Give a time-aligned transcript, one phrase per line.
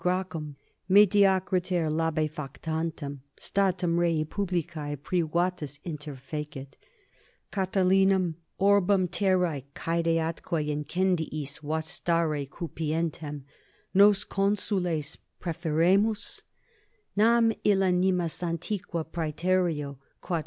[0.03, 0.55] Gracchum,
[0.89, 6.73] mediocriter labefactantem statum rei publicae, privatus interfecit:
[7.51, 13.43] Catilinam, orbem terrae caede atque incendiis vastare cupientem,
[13.93, 16.41] nos consules perferemus?
[17.15, 20.39] Nam illa nimis antiqua praetereo, quod C.